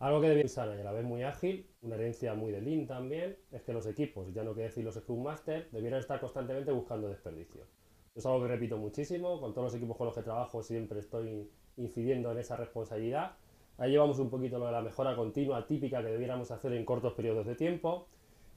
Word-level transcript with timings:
Algo 0.00 0.22
que 0.22 0.28
debe 0.30 0.40
pensar 0.40 0.66
a 0.66 0.74
la 0.74 0.92
vez 0.92 1.04
muy 1.04 1.24
ágil, 1.24 1.66
una 1.82 1.96
herencia 1.96 2.32
muy 2.34 2.52
de 2.52 2.62
Lean 2.62 2.86
también, 2.86 3.36
es 3.50 3.60
que 3.60 3.74
los 3.74 3.84
equipos, 3.86 4.32
ya 4.32 4.42
no 4.42 4.54
que 4.54 4.62
decir 4.62 4.82
los 4.82 4.94
Scrum 4.94 5.22
Master, 5.22 5.68
debieran 5.72 6.00
estar 6.00 6.18
constantemente 6.18 6.72
buscando 6.72 7.06
desperdicios. 7.06 7.68
Es 8.14 8.24
algo 8.24 8.40
que 8.40 8.48
repito 8.48 8.78
muchísimo, 8.78 9.38
con 9.38 9.52
todos 9.52 9.66
los 9.66 9.74
equipos 9.74 9.98
con 9.98 10.06
los 10.06 10.14
que 10.14 10.22
trabajo 10.22 10.62
siempre 10.62 11.00
estoy 11.00 11.50
incidiendo 11.76 12.32
en 12.32 12.38
esa 12.38 12.56
responsabilidad. 12.56 13.36
Ahí 13.76 13.90
llevamos 13.90 14.18
un 14.20 14.30
poquito 14.30 14.58
lo 14.58 14.64
de 14.66 14.72
la 14.72 14.80
mejora 14.80 15.14
continua 15.14 15.66
típica 15.66 16.02
que 16.02 16.08
debiéramos 16.08 16.50
hacer 16.50 16.72
en 16.72 16.86
cortos 16.86 17.12
periodos 17.12 17.46
de 17.46 17.54
tiempo. 17.54 18.08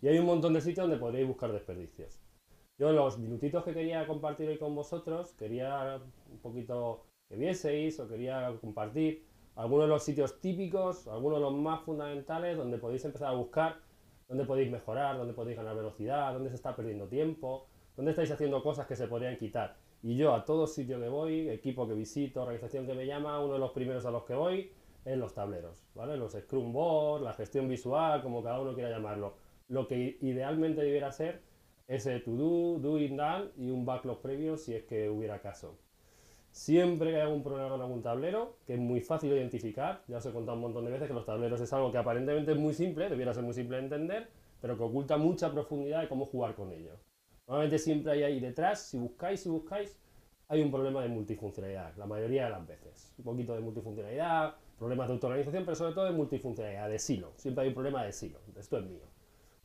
Y 0.02 0.08
hay 0.08 0.20
un 0.20 0.26
montón 0.26 0.54
de 0.54 0.62
sitios 0.62 0.86
donde 0.86 0.98
podréis 0.98 1.28
buscar 1.28 1.52
desperdicios. 1.52 2.22
Yo 2.78 2.94
los 2.94 3.20
minutitos 3.20 3.66
que 3.66 3.74
quería 3.74 4.08
compartir 4.08 4.48
hoy 4.48 4.58
con 4.58 4.74
vosotros, 4.76 5.34
quería 5.34 6.00
un 6.32 6.40
poquito 6.40 7.04
que 7.28 7.36
vieseis 7.36 8.00
o 8.00 8.08
quería 8.08 8.58
compartir 8.62 9.33
algunos 9.56 9.86
de 9.86 9.90
los 9.90 10.04
sitios 10.04 10.40
típicos, 10.40 11.08
algunos 11.08 11.40
de 11.40 11.44
los 11.44 11.54
más 11.54 11.82
fundamentales 11.82 12.58
donde 12.58 12.78
podéis 12.78 13.06
empezar 13.06 13.30
a 13.30 13.36
buscar 13.36 13.78
dónde 14.28 14.46
podéis 14.46 14.72
mejorar, 14.72 15.18
dónde 15.18 15.34
podéis 15.34 15.58
ganar 15.58 15.76
velocidad, 15.76 16.34
dónde 16.34 16.50
se 16.50 16.56
está 16.56 16.76
perdiendo 16.76 17.08
tiempo, 17.08 17.68
dónde 17.96 18.12
estáis 18.12 18.32
haciendo 18.32 18.64
cosas 18.64 18.88
que 18.88 18.96
se 18.96 19.08
podrían 19.08 19.38
quitar. 19.38 19.76
Y 20.02 20.18
yo 20.18 20.34
a 20.34 20.44
todo 20.44 20.68
sitio 20.68 21.00
que 21.00 21.08
voy, 21.08 21.50
equipo 21.50 21.88
que 21.88 21.94
visito, 21.94 22.42
organización 22.42 22.86
que 22.86 22.94
me 22.94 23.06
llama, 23.06 23.40
uno 23.40 23.54
de 23.54 23.60
los 23.60 23.72
primeros 23.72 24.06
a 24.06 24.12
los 24.12 24.24
que 24.24 24.34
voy 24.34 24.72
es 25.06 25.18
los 25.18 25.34
tableros, 25.34 25.82
¿vale? 25.96 26.18
Los 26.18 26.34
Scrum 26.34 26.74
Board, 26.74 27.24
la 27.24 27.34
gestión 27.34 27.68
visual, 27.68 28.22
como 28.22 28.42
cada 28.42 28.60
uno 28.60 28.74
quiera 28.74 28.90
llamarlo. 28.90 29.36
Lo 29.68 29.88
que 29.88 30.18
idealmente 30.22 30.82
debiera 30.82 31.12
ser 31.12 31.42
es 31.88 32.06
el 32.06 32.24
to 32.24 32.32
do, 32.32 32.80
doing 32.80 33.16
done 33.18 33.52
y 33.58 33.70
un 33.70 33.86
backlog 33.86 34.22
previo 34.22 34.58
si 34.58 34.74
es 34.74 34.84
que 34.84 35.10
hubiera 35.10 35.42
caso. 35.42 35.78
Siempre 36.54 37.10
que 37.10 37.16
hay 37.16 37.24
algún 37.24 37.42
problema 37.42 37.68
con 37.68 37.82
algún 37.82 38.04
tablero, 38.04 38.58
que 38.68 38.76
es 38.76 38.80
muy 38.80 39.02
fácil 39.02 39.32
de 39.32 39.38
identificar, 39.38 40.04
ya 40.08 40.18
os 40.18 40.26
he 40.28 40.32
contado 40.32 40.56
un 40.56 40.62
montón 40.62 40.86
de 40.86 40.92
veces 40.92 41.08
que 41.08 41.14
los 41.16 41.26
tableros 41.26 41.60
es 41.60 41.74
algo 41.74 41.92
que 41.92 41.98
aparentemente 41.98 42.52
es 42.52 42.58
muy 42.60 42.76
simple, 42.76 43.10
debiera 43.10 43.34
ser 43.34 43.42
muy 43.42 43.56
simple 43.56 43.78
de 43.78 43.84
entender, 43.84 44.30
pero 44.62 44.78
que 44.78 44.84
oculta 44.84 45.18
mucha 45.18 45.52
profundidad 45.52 46.02
de 46.02 46.08
cómo 46.08 46.28
jugar 46.28 46.54
con 46.54 46.72
ello. 46.72 47.00
Normalmente 47.48 47.80
siempre 47.80 48.12
hay 48.12 48.22
ahí 48.22 48.40
detrás, 48.40 48.84
si 48.84 49.00
buscáis, 49.00 49.42
si 49.42 49.50
buscáis, 49.50 50.00
hay 50.48 50.62
un 50.62 50.70
problema 50.70 51.02
de 51.02 51.10
multifuncionalidad, 51.10 51.96
la 51.98 52.06
mayoría 52.06 52.44
de 52.44 52.52
las 52.52 52.68
veces. 52.68 53.16
Un 53.18 53.24
poquito 53.24 53.56
de 53.56 53.62
multifuncionalidad, 53.62 54.54
problemas 54.78 55.08
de 55.08 55.14
autoorganización, 55.14 55.66
pero 55.66 55.76
sobre 55.76 55.94
todo 55.94 56.06
de 56.06 56.12
multifuncionalidad, 56.12 56.88
de 56.88 57.00
silo. 57.00 57.32
Siempre 57.36 57.64
hay 57.64 57.70
un 57.70 57.74
problema 57.74 58.04
de 58.04 58.14
silo, 58.14 58.38
esto 58.56 58.78
es 58.78 58.86
mío. 58.86 59.08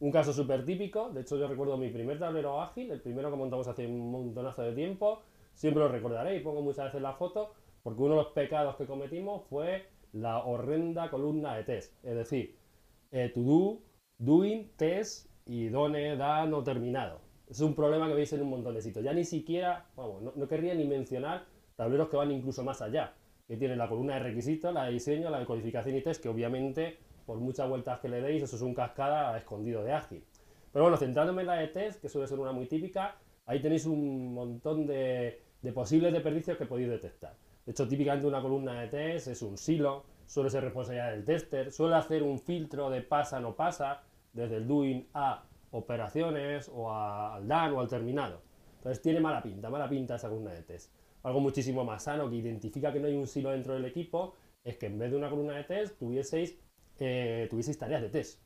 Un 0.00 0.11
caso 0.11 0.33
súper 0.33 0.64
típico, 0.64 1.11
de 1.11 1.20
hecho 1.20 1.36
yo 1.36 1.48
recuerdo 1.48 1.77
mi 1.77 1.91
primer 1.91 2.19
tablero 2.19 2.62
ágil, 2.62 2.91
el 2.91 3.02
primero 3.02 3.30
que 3.30 3.36
montamos 3.36 3.69
hace 3.69 3.86
un 3.86 4.11
montonazo 4.11 4.62
de 4.62 4.73
tiempo, 4.73 5.20
Siempre 5.59 5.83
lo 5.83 5.89
recordaré 5.89 6.37
y 6.37 6.41
pongo 6.41 6.62
muchas 6.62 6.84
veces 6.84 7.03
la 7.03 7.14
foto 7.14 7.53
porque 7.83 8.01
uno 8.01 8.11
de 8.11 8.23
los 8.23 8.28
pecados 8.28 8.77
que 8.77 8.87
cometimos 8.87 9.42
fue 9.51 9.89
la 10.12 10.45
horrenda 10.45 11.11
columna 11.11 11.56
de 11.56 11.64
test. 11.64 11.92
Es 12.05 12.14
decir, 12.14 12.56
eh, 13.11 13.33
to 13.34 13.41
do, 13.41 13.83
doing, 14.19 14.70
test 14.77 15.29
y 15.47 15.69
done, 15.69 16.17
dan 16.17 16.55
o 16.55 16.62
terminado. 16.62 17.20
Es 17.48 17.61
un 17.61 17.75
problema 17.75 18.06
que 18.06 18.14
veis 18.14 18.33
en 18.34 18.42
un 18.42 18.51
montón 18.51 18.73
de 18.73 18.83
sitios. 18.83 19.05
Ya 19.05 19.12
ni 19.12 19.25
siquiera, 19.25 19.86
vamos, 19.97 20.23
no, 20.23 20.47
querría 20.47 20.77
ni 20.77 20.84
mencionar 20.84 21.47
tableros 21.75 22.09
que 22.09 22.17
van 22.17 22.31
incluso 22.31 22.62
más 22.62 22.81
allá, 22.81 23.14
que 23.48 23.56
tienen 23.56 23.79
la 23.79 23.89
columna 23.89 24.14
de 24.14 24.20
requisitos, 24.20 24.73
la 24.73 24.84
de 24.84 24.92
diseño, 24.92 25.29
la 25.29 25.41
de 25.41 25.47
codificación 25.47 25.97
y 25.97 26.03
test, 26.03 26.23
que 26.23 26.29
obviamente 26.29 26.98
por 27.27 27.39
muchas 27.39 27.69
vueltas 27.69 27.98
que 27.98 28.09
le 28.09 28.20
deis, 28.20 28.45
eso 28.45 28.55
es 28.55 28.62
un 28.62 28.75
cascada 28.75 29.36
escondido 29.36 29.83
de 29.83 29.91
ágil. 29.91 30.25
Pero 30.73 30.84
bueno, 30.84 30.97
centrándome 30.97 31.41
en 31.41 31.48
la 31.48 31.55
de 31.55 31.67
test, 31.67 32.01
que 32.01 32.09
suele 32.09 32.29
ser 32.29 32.39
una 32.39 32.53
muy 32.53 32.67
típica, 32.67 33.17
ahí 33.45 33.61
tenéis 33.61 33.86
un 33.86 34.34
montón 34.34 34.86
de, 34.86 35.47
de 35.62 35.73
posibles 35.73 36.12
desperdicios 36.12 36.56
que 36.56 36.67
podéis 36.67 36.89
detectar. 36.89 37.34
De 37.64 37.73
hecho, 37.73 37.87
típicamente 37.87 38.27
una 38.27 38.41
columna 38.41 38.81
de 38.81 38.89
test 38.89 39.28
es 39.28 39.42
un 39.42 39.59
silo, 39.59 40.05
suele 40.27 40.51
ser 40.51 40.64
responsabilidad 40.64 41.11
del 41.11 41.25
tester, 41.25 41.73
suele 41.73 41.97
hacer 41.97 42.23
un 42.23 42.39
filtro 42.39 42.89
de 42.91 43.03
pasa 43.03 43.41
no 43.41 43.55
pasa, 43.55 44.03
desde 44.33 44.56
el 44.56 44.67
doing 44.67 45.06
a 45.14 45.45
operaciones 45.73 46.70
o 46.73 46.92
al 46.92 47.47
done 47.47 47.73
o 47.73 47.81
al 47.81 47.89
terminado. 47.89 48.41
Entonces 48.77 49.03
tiene 49.03 49.20
mala 49.20 49.42
pinta, 49.42 49.68
mala 49.68 49.89
pinta 49.89 50.14
esa 50.14 50.29
columna 50.29 50.52
de 50.52 50.63
test. 50.63 50.92
Algo 51.24 51.41
muchísimo 51.41 51.85
más 51.85 52.05
sano 52.05 52.30
que 52.30 52.36
identifica 52.36 52.92
que 52.92 53.01
no 53.01 53.08
hay 53.08 53.17
un 53.17 53.27
silo 53.27 53.51
dentro 53.51 53.74
del 53.74 53.85
equipo 53.85 54.35
es 54.64 54.77
que 54.79 54.86
en 54.86 54.98
vez 54.98 55.11
de 55.11 55.17
una 55.17 55.29
columna 55.29 55.57
de 55.57 55.64
test 55.64 55.98
tuvieseis, 55.98 56.58
eh, 57.01 57.47
tuvieseis 57.51 57.77
tareas 57.77 58.02
de 58.02 58.08
test. 58.08 58.41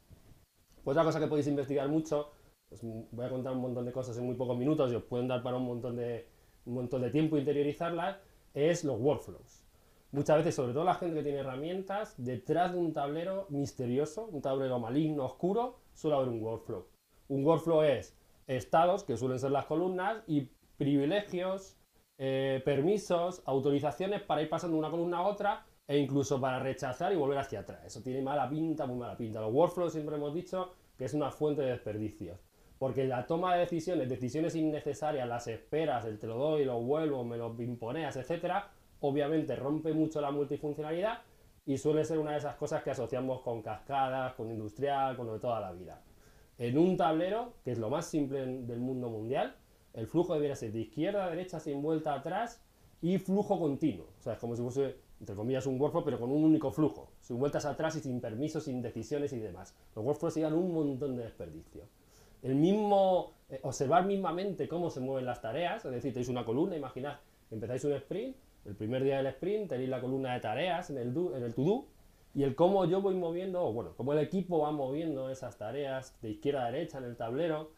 Otra 0.85 1.05
cosa 1.05 1.21
que 1.21 1.27
podéis 1.27 1.47
investigar 1.47 1.89
mucho, 1.89 2.33
pues 2.69 2.81
voy 2.83 3.27
a 3.27 3.29
contar 3.29 3.53
un 3.53 3.61
montón 3.61 3.85
de 3.85 3.93
cosas 3.93 4.17
en 4.19 4.25
muy 4.25 4.35
pocos 4.35 4.57
minutos 4.57 4.91
y 4.91 4.97
os 4.97 5.05
pueden 5.05 5.29
dar 5.29 5.43
para 5.43 5.59
un 5.59 5.65
montón 5.65 5.95
de, 5.97 6.27
un 6.67 6.75
montón 6.75 7.03
de 7.03 7.11
tiempo 7.11 7.37
interiorizarlas, 7.37 8.19
es 8.55 8.85
los 8.85 8.99
workflows. 9.01 9.65
Muchas 10.13 10.39
veces, 10.39 10.55
sobre 10.55 10.75
todo 10.75 10.85
la 10.85 10.95
gente 10.95 11.17
que 11.17 11.23
tiene 11.23 11.39
herramientas, 11.39 12.15
detrás 12.19 12.73
de 12.73 12.79
un 12.79 12.93
tablero 12.93 13.47
misterioso, 13.49 14.27
un 14.27 14.43
tablero 14.43 14.79
maligno, 14.79 15.25
oscuro, 15.25 15.79
suele 15.95 16.17
haber 16.17 16.29
un 16.29 16.43
workflow. 16.43 16.87
Un 17.29 17.47
workflow 17.47 17.83
es 17.83 18.15
estados, 18.47 19.05
que 19.05 19.17
suelen 19.17 19.39
ser 19.39 19.53
las 19.53 19.65
columnas, 19.65 20.23
y 20.27 20.51
privilegios, 20.77 21.79
eh, 22.19 22.61
permisos, 22.65 23.43
autorizaciones 23.47 24.21
para 24.23 24.43
ir 24.43 24.51
pasando 24.51 24.75
de 24.77 24.81
una 24.81 24.91
columna 24.91 25.19
a 25.19 25.23
otra 25.23 25.67
e 25.89 25.97
incluso 25.99 26.41
para 26.41 26.59
rechazar 26.59 27.13
y 27.13 27.17
volver 27.17 27.39
hacia 27.39 27.61
atrás. 27.61 27.85
Eso 27.87 28.03
tiene 28.03 28.21
mala 28.21 28.49
pinta, 28.49 28.87
muy 28.87 28.99
mala 28.99 29.17
pinta. 29.17 29.41
Los 29.41 29.53
workflows 29.53 29.93
siempre 29.93 30.17
hemos 30.17 30.35
dicho 30.35 30.73
que 30.99 31.07
es 31.07 31.15
una 31.15 31.31
fuente 31.31 31.63
de 31.63 31.71
desperdicios 31.71 32.39
porque 32.83 33.05
la 33.05 33.25
toma 33.29 33.55
de 33.55 33.61
decisiones, 33.61 34.09
decisiones 34.09 34.57
innecesarias, 34.57 35.29
las 35.29 35.47
esperas, 35.47 36.05
el 36.05 36.19
te 36.19 36.27
lo 36.27 36.37
doy, 36.37 36.65
lo 36.65 36.81
vuelvo, 36.81 37.23
me 37.23 37.37
lo 37.37 37.55
imponeas, 37.63 38.17
etcétera, 38.17 38.73
obviamente 38.99 39.55
rompe 39.55 39.93
mucho 39.93 40.21
la 40.21 40.33
multifuncionalidad 40.33 41.21
y 41.65 41.79
suele 41.79 42.05
ser 42.05 42.19
una 42.19 42.33
de 42.33 42.39
esas 42.39 42.57
cosas 42.57 42.83
que 42.83 42.91
asociamos 42.91 43.41
con 43.43 43.63
cascadas, 43.63 44.35
con 44.35 44.51
industrial, 44.51 45.17
con 45.17 45.29
lo 45.29 45.35
de 45.35 45.39
toda 45.39 45.61
la 45.61 45.71
vida. 45.71 46.03
En 46.59 46.77
un 46.77 46.97
tablero, 46.97 47.53
que 47.65 47.71
es 47.71 47.79
lo 47.79 47.89
más 47.89 48.07
simple 48.07 48.45
del 48.45 48.81
mundo 48.81 49.09
mundial, 49.09 49.55
el 49.93 50.09
flujo 50.09 50.35
debería 50.35 50.57
ser 50.57 50.73
de 50.73 50.81
izquierda 50.81 51.27
a 51.27 51.31
derecha 51.31 51.61
sin 51.61 51.81
vuelta 51.83 52.15
atrás 52.15 52.65
y 53.01 53.17
flujo 53.19 53.61
continuo. 53.61 54.09
O 54.19 54.23
sea, 54.25 54.33
es 54.33 54.41
como 54.41 54.57
si 54.57 54.63
fuese, 54.63 54.97
entre 55.21 55.37
comillas, 55.37 55.67
un 55.67 55.81
workflow, 55.81 56.03
pero 56.03 56.19
con 56.19 56.33
un 56.33 56.43
único 56.43 56.73
flujo, 56.73 57.13
sin 57.21 57.39
vueltas 57.39 57.65
atrás 57.65 57.95
y 57.95 58.01
sin 58.01 58.21
permisos, 58.21 58.65
sin 58.65 58.83
decisiones 58.83 59.33
y 59.35 59.39
demás. 59.39 59.73
Los 59.95 60.05
workflows 60.05 60.35
llevan 60.35 60.55
un 60.55 60.75
montón 60.75 61.15
de 61.15 61.23
desperdicio 61.23 62.02
el 62.43 62.55
mismo, 62.55 63.35
eh, 63.49 63.61
observar 63.63 64.05
mismamente 64.05 64.69
cómo 64.69 64.91
se 64.91 65.01
mueven 65.01 65.27
las 65.27 65.41
tareas, 65.41 65.85
es 65.85 65.91
decir, 65.91 66.13
tenéis 66.13 66.29
una 66.29 66.45
columna, 66.45 66.77
imaginad, 66.77 67.19
empezáis 67.51 67.85
un 67.85 67.93
sprint, 67.93 68.37
el 68.65 68.75
primer 68.77 69.03
día 69.03 69.17
del 69.19 69.27
sprint 69.27 69.69
tenéis 69.71 69.89
la 69.89 70.01
columna 70.01 70.35
de 70.35 70.41
tareas 70.41 70.91
en 70.91 70.99
el, 70.99 71.09
en 71.09 71.43
el 71.43 71.55
to-do, 71.55 71.87
y 72.35 72.45
el 72.45 72.55
cómo 72.55 72.85
yo 72.87 73.03
voy 73.03 73.15
moviendo, 73.15 73.63
o 73.63 73.73
bueno, 73.73 73.93
cómo 73.97 74.13
el 74.13 74.19
equipo 74.21 74.61
va 74.61 74.73
moviendo 74.73 75.31
esas 75.31 75.59
tareas 75.59 76.19
de 76.23 76.31
izquierda 76.31 76.67
a 76.67 76.71
derecha 76.71 76.99
en 76.99 77.05
el 77.05 77.17
tablero, 77.17 77.71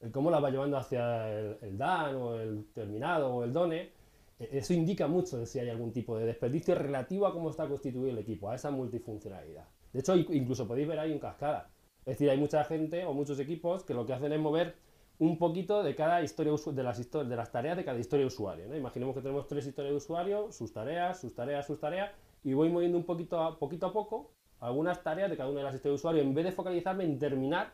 el 0.00 0.12
cómo 0.12 0.30
las 0.30 0.42
va 0.42 0.50
llevando 0.50 0.76
hacia 0.76 1.28
el, 1.30 1.58
el 1.62 1.82
o 1.82 2.36
el 2.36 2.66
terminado 2.72 3.34
o 3.34 3.44
el 3.44 3.52
DONE, 3.52 3.90
e, 4.38 4.58
eso 4.58 4.72
indica 4.74 5.08
mucho 5.08 5.38
de 5.38 5.46
si 5.46 5.58
hay 5.58 5.68
algún 5.70 5.92
tipo 5.92 6.16
de 6.16 6.26
desperdicio 6.26 6.74
relativo 6.74 7.26
a 7.26 7.32
cómo 7.32 7.50
está 7.50 7.66
constituido 7.66 8.10
el 8.10 8.18
equipo, 8.18 8.50
a 8.50 8.54
esa 8.54 8.70
multifuncionalidad. 8.70 9.66
De 9.92 10.00
hecho, 10.00 10.14
incluso 10.14 10.68
podéis 10.68 10.88
ver 10.88 10.98
ahí 10.98 11.12
en 11.12 11.18
cascada. 11.18 11.70
Es 12.06 12.12
decir, 12.12 12.30
hay 12.30 12.38
mucha 12.38 12.62
gente 12.62 13.04
o 13.04 13.12
muchos 13.12 13.40
equipos 13.40 13.82
que 13.82 13.92
lo 13.92 14.06
que 14.06 14.12
hacen 14.12 14.32
es 14.32 14.38
mover 14.38 14.76
un 15.18 15.38
poquito 15.38 15.82
de 15.82 15.96
cada 15.96 16.22
historia 16.22 16.52
de 16.52 16.82
las, 16.84 17.50
tareas 17.50 17.76
de 17.76 17.84
cada 17.84 17.98
historia 17.98 18.22
de 18.22 18.28
usuario. 18.28 18.68
¿no? 18.68 18.76
Imaginemos 18.76 19.12
que 19.12 19.22
tenemos 19.22 19.48
tres 19.48 19.66
historias 19.66 19.90
de 19.90 19.96
usuario, 19.96 20.52
sus 20.52 20.72
tareas, 20.72 21.20
sus 21.20 21.34
tareas, 21.34 21.66
sus 21.66 21.80
tareas, 21.80 22.12
y 22.44 22.54
voy 22.54 22.68
moviendo 22.68 22.96
un 22.96 23.02
poquito 23.02 23.42
a, 23.42 23.58
poquito 23.58 23.86
a 23.86 23.92
poco 23.92 24.30
algunas 24.60 25.02
tareas 25.02 25.28
de 25.28 25.36
cada 25.36 25.50
una 25.50 25.58
de 25.58 25.64
las 25.64 25.74
historias 25.74 25.94
de 25.94 26.00
usuario 26.00 26.22
en 26.22 26.32
vez 26.32 26.44
de 26.44 26.52
focalizarme 26.52 27.02
en 27.02 27.18
terminar 27.18 27.72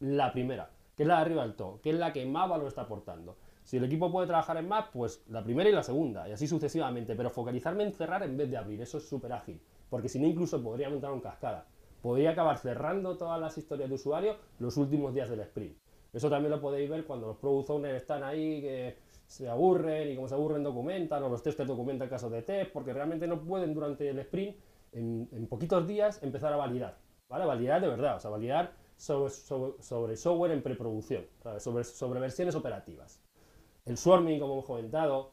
la 0.00 0.32
primera, 0.32 0.70
que 0.96 1.02
es 1.02 1.06
la 1.06 1.16
de 1.16 1.20
arriba 1.20 1.42
del 1.42 1.54
todo, 1.54 1.82
que 1.82 1.90
es 1.90 1.96
la 1.96 2.10
que 2.10 2.24
más 2.24 2.48
valor 2.48 2.68
está 2.68 2.82
aportando. 2.82 3.36
Si 3.64 3.76
el 3.76 3.84
equipo 3.84 4.10
puede 4.10 4.26
trabajar 4.26 4.56
en 4.56 4.66
más, 4.66 4.86
pues 4.94 5.22
la 5.28 5.44
primera 5.44 5.68
y 5.68 5.72
la 5.74 5.82
segunda, 5.82 6.26
y 6.26 6.32
así 6.32 6.46
sucesivamente, 6.46 7.14
pero 7.16 7.28
focalizarme 7.28 7.84
en 7.84 7.92
cerrar 7.92 8.22
en 8.22 8.34
vez 8.34 8.50
de 8.50 8.56
abrir, 8.56 8.80
eso 8.80 8.96
es 8.96 9.06
súper 9.06 9.34
ágil, 9.34 9.60
porque 9.90 10.08
si 10.08 10.18
no 10.18 10.26
incluso 10.26 10.62
podría 10.62 10.88
montar 10.88 11.12
un 11.12 11.20
cascada 11.20 11.66
podría 12.04 12.32
acabar 12.32 12.58
cerrando 12.58 13.16
todas 13.16 13.40
las 13.40 13.56
historias 13.56 13.88
de 13.88 13.94
usuario 13.94 14.36
los 14.58 14.76
últimos 14.76 15.14
días 15.14 15.30
del 15.30 15.40
sprint. 15.40 15.74
Eso 16.12 16.28
también 16.28 16.50
lo 16.50 16.60
podéis 16.60 16.90
ver 16.90 17.06
cuando 17.06 17.28
los 17.28 17.38
product 17.38 17.70
owners 17.70 17.96
están 17.96 18.22
ahí 18.22 18.60
que 18.60 18.98
se 19.26 19.48
aburren 19.48 20.12
y 20.12 20.14
como 20.14 20.28
se 20.28 20.34
aburren 20.34 20.62
documentan 20.62 21.22
o 21.22 21.30
los 21.30 21.42
testers 21.42 21.66
documentan 21.66 22.10
casos 22.10 22.30
de 22.30 22.42
test 22.42 22.72
porque 22.72 22.92
realmente 22.92 23.26
no 23.26 23.40
pueden 23.40 23.72
durante 23.72 24.06
el 24.06 24.18
sprint 24.18 24.54
en, 24.92 25.46
poquitos 25.48 25.88
días 25.88 26.22
empezar 26.22 26.52
a 26.52 26.56
validar, 26.56 26.98
¿vale? 27.26 27.46
Validar 27.46 27.80
de 27.80 27.88
verdad, 27.88 28.18
o 28.18 28.20
sea, 28.20 28.30
validar 28.30 28.74
sobre, 28.98 29.30
sobre, 29.30 30.16
software 30.18 30.52
en 30.52 30.62
preproducción, 30.62 31.24
sobre, 31.58 31.84
sobre 31.84 32.20
versiones 32.20 32.54
operativas. 32.54 33.22
El 33.86 33.96
swarming, 33.96 34.38
como 34.40 34.52
hemos 34.52 34.66
comentado, 34.66 35.30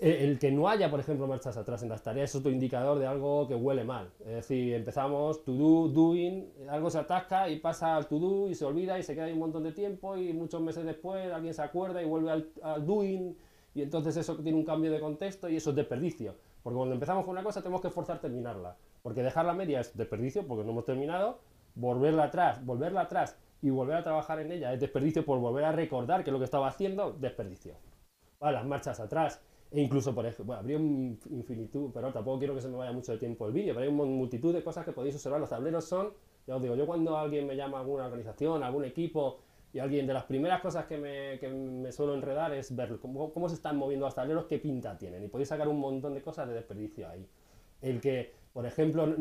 el 0.00 0.40
que 0.40 0.50
no 0.50 0.68
haya, 0.68 0.90
por 0.90 0.98
ejemplo, 0.98 1.26
marchas 1.26 1.56
atrás 1.56 1.82
en 1.84 1.88
las 1.88 2.02
tareas 2.02 2.30
es 2.30 2.36
otro 2.36 2.50
indicador 2.50 2.98
de 2.98 3.06
algo 3.06 3.46
que 3.46 3.54
huele 3.54 3.84
mal. 3.84 4.10
Es 4.20 4.34
decir, 4.34 4.74
empezamos 4.74 5.44
to 5.44 5.52
do, 5.52 5.88
doing, 5.88 6.52
algo 6.68 6.90
se 6.90 6.98
atasca 6.98 7.48
y 7.48 7.60
pasa 7.60 7.94
al 7.94 8.08
to 8.08 8.18
do 8.18 8.48
y 8.48 8.54
se 8.54 8.64
olvida 8.64 8.98
y 8.98 9.04
se 9.04 9.14
queda 9.14 9.26
un 9.26 9.38
montón 9.38 9.62
de 9.62 9.72
tiempo 9.72 10.16
y 10.16 10.32
muchos 10.32 10.60
meses 10.60 10.84
después 10.84 11.32
alguien 11.32 11.54
se 11.54 11.62
acuerda 11.62 12.02
y 12.02 12.06
vuelve 12.06 12.32
al, 12.32 12.84
doing 12.84 13.36
y 13.74 13.82
entonces 13.82 14.16
eso 14.16 14.36
tiene 14.36 14.58
un 14.58 14.64
cambio 14.64 14.90
de 14.90 14.98
contexto 14.98 15.48
y 15.48 15.56
eso 15.56 15.70
es 15.70 15.76
desperdicio. 15.76 16.34
Porque 16.62 16.76
cuando 16.76 16.94
empezamos 16.94 17.24
con 17.24 17.32
una 17.32 17.44
cosa 17.44 17.62
tenemos 17.62 17.80
que 17.80 17.90
forzar 17.90 18.20
terminarla. 18.20 18.76
Porque 19.02 19.22
dejar 19.22 19.46
la 19.46 19.54
media 19.54 19.80
es 19.80 19.96
desperdicio 19.96 20.46
porque 20.46 20.64
no 20.64 20.72
hemos 20.72 20.84
terminado, 20.84 21.38
volverla 21.76 22.24
atrás, 22.24 22.64
volverla 22.64 23.02
atrás 23.02 23.38
y 23.62 23.70
volver 23.70 23.96
a 23.96 24.02
trabajar 24.02 24.40
en 24.40 24.50
ella 24.50 24.72
es 24.72 24.80
desperdicio 24.80 25.24
por 25.24 25.38
volver 25.38 25.64
a 25.64 25.72
recordar 25.72 26.24
que 26.24 26.32
lo 26.32 26.38
que 26.38 26.44
estaba 26.46 26.66
haciendo, 26.66 27.12
desperdicio. 27.12 27.76
Las 28.40 28.66
marchas 28.66 29.00
atrás, 29.00 29.40
e 29.74 29.80
incluso, 29.80 30.14
por 30.14 30.24
ejemplo, 30.24 30.44
bueno, 30.44 30.60
habría 30.60 30.76
un 30.76 31.18
infinitud, 31.30 31.90
pero 31.92 32.12
tampoco 32.12 32.38
quiero 32.38 32.54
que 32.54 32.60
se 32.60 32.68
me 32.68 32.76
vaya 32.76 32.92
mucho 32.92 33.10
de 33.10 33.18
tiempo 33.18 33.48
el 33.48 33.52
vídeo, 33.52 33.74
pero 33.74 33.84
hay 33.84 33.92
una 33.92 34.04
multitud 34.04 34.54
de 34.54 34.62
cosas 34.62 34.84
que 34.84 34.92
podéis 34.92 35.16
observar. 35.16 35.40
Los 35.40 35.50
tableros 35.50 35.84
son, 35.84 36.12
ya 36.46 36.54
os 36.54 36.62
digo, 36.62 36.76
yo 36.76 36.86
cuando 36.86 37.18
alguien 37.18 37.44
me 37.44 37.56
llama 37.56 37.78
a 37.78 37.80
alguna 37.80 38.04
organización, 38.04 38.62
a 38.62 38.68
algún 38.68 38.84
equipo, 38.84 39.40
y 39.72 39.80
alguien 39.80 40.06
de 40.06 40.14
las 40.14 40.26
primeras 40.26 40.60
cosas 40.60 40.86
que 40.86 40.96
me, 40.96 41.40
que 41.40 41.48
me 41.48 41.90
suelo 41.90 42.14
enredar 42.14 42.54
es 42.54 42.76
ver 42.76 43.00
cómo, 43.00 43.32
cómo, 43.32 43.48
se 43.48 43.56
están 43.56 43.76
moviendo 43.76 44.06
los 44.06 44.14
tableros, 44.14 44.44
qué 44.44 44.60
pinta 44.60 44.96
tienen. 44.96 45.24
Y 45.24 45.26
podéis 45.26 45.48
sacar 45.48 45.66
un 45.66 45.80
montón 45.80 46.14
de 46.14 46.22
cosas 46.22 46.46
de 46.46 46.54
desperdicio 46.54 47.08
ahí. 47.08 47.28
El 47.82 48.00
que, 48.00 48.32
por 48.52 48.66
ejemplo, 48.66 49.12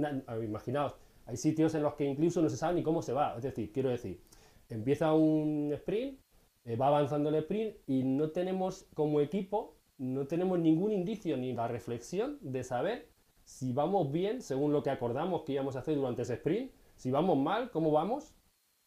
imaginaos, 0.44 0.96
hay 1.26 1.38
sitios 1.38 1.74
en 1.74 1.82
los 1.82 1.96
que 1.96 2.06
incluso 2.06 2.44
no 2.44 2.50
se 2.50 2.58
sabe 2.58 2.76
ni 2.76 2.84
cómo 2.84 3.02
se 3.02 3.14
va. 3.14 3.36
Es 3.38 3.42
decir, 3.42 3.72
quiero 3.72 3.90
decir, 3.90 4.22
empieza 4.70 5.16
un 5.16 5.72
sprint, 5.74 6.20
eh, 6.66 6.76
va 6.76 6.90
avanzando 6.90 7.30
el 7.30 7.36
sprint 7.38 7.76
y 7.88 8.04
no 8.04 8.30
tenemos 8.30 8.88
como 8.94 9.20
equipo 9.22 9.78
no 9.98 10.28
tenemos 10.28 10.60
ningún 10.60 10.92
indicio 10.92 11.38
ni 11.38 11.54
la 11.54 11.68
reflexión 11.68 12.38
de 12.42 12.64
saber 12.64 13.10
si 13.44 13.74
vamos 13.74 14.12
bien 14.12 14.42
según 14.42 14.72
lo 14.72 14.84
que 14.84 14.90
acordamos 14.90 15.44
que 15.44 15.54
íbamos 15.54 15.76
a 15.76 15.80
hacer 15.80 15.96
durante 15.96 16.24
ese 16.24 16.36
sprint, 16.36 16.72
si 16.96 17.12
vamos 17.12 17.38
mal, 17.38 17.72
cómo 17.72 17.92
vamos, 17.92 18.34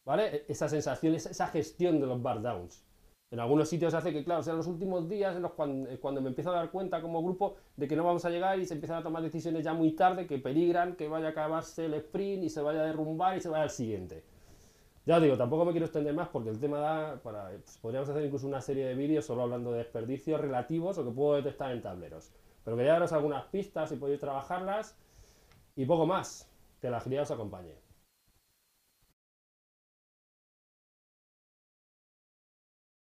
¿vale? 0.05 0.37
E-, 0.37 0.44
esa 0.49 0.69
sensación, 0.69 1.14
esa 1.14 1.47
gestión 1.49 2.00
de 2.00 2.06
los 2.06 2.23
bar 2.23 2.43
downs. 2.43 2.85
En 3.32 3.41
algunos 3.41 3.69
sitios 3.69 3.93
hace 3.93 4.12
que, 4.12 4.25
claro, 4.25 4.43
sean 4.44 4.56
los 4.56 4.69
últimos 4.69 5.08
días 5.08 5.37
cuando, 5.56 5.91
eh, 5.91 5.99
cuando 5.99 6.20
me 6.20 6.29
empiezo 6.29 6.50
a 6.50 6.55
dar 6.55 6.70
cuenta 6.70 7.03
como 7.03 7.23
grupo 7.23 7.56
de 7.76 7.88
que 7.88 7.97
no 7.97 8.05
vamos 8.05 8.25
a 8.25 8.31
llegar 8.31 8.58
y 8.58 8.67
se 8.67 8.75
empiezan 8.75 8.99
a 8.99 9.03
tomar 9.03 9.23
decisiones 9.23 9.64
ya 9.64 9.75
muy 9.75 9.93
tarde 9.93 10.29
que 10.29 10.38
peligran 10.38 10.94
que 10.94 11.08
vaya 11.08 11.26
a 11.26 11.31
acabarse 11.31 11.87
el 11.87 11.94
sprint 11.94 12.44
y 12.44 12.50
se 12.50 12.62
vaya 12.62 12.82
a 12.82 12.87
derrumbar 12.87 13.37
y 13.37 13.41
se 13.41 13.49
vaya 13.49 13.64
al 13.64 13.70
siguiente. 13.70 14.23
Ya 15.06 15.17
os 15.17 15.23
digo, 15.23 15.37
tampoco 15.37 15.64
me 15.64 15.70
quiero 15.70 15.87
extender 15.87 16.12
más 16.12 16.29
porque 16.29 16.50
el 16.50 16.58
tema 16.58 16.79
da 16.81 17.23
para. 17.23 17.50
Pues, 17.50 17.79
podríamos 17.79 18.08
hacer 18.08 18.25
incluso 18.25 18.49
una 18.49 18.61
serie 18.61 18.87
de 18.87 18.94
vídeos 18.97 19.25
solo 19.25 19.43
hablando 19.43 19.70
de 19.70 19.79
desperdicios 19.79 20.41
relativos 20.41 20.99
o 20.99 21.05
que 21.05 21.12
puedo 21.12 21.37
detectar 21.37 21.70
en 21.70 21.81
tableros. 21.81 22.32
Pero 22.64 22.76
quería 22.76 22.94
daros 22.94 23.12
algunas 23.12 23.44
pistas 23.44 23.93
y 23.93 23.97
podéis 23.97 24.19
trabajarlas 24.19 24.99
y 25.76 25.87
poco 25.87 26.06
más. 26.06 26.50
Que 26.81 26.91
la 26.91 26.99
agilidad 26.99 27.23
os 27.23 27.31
acompañe. 27.31 27.86